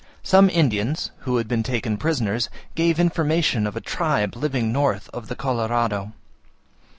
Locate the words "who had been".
1.27-1.61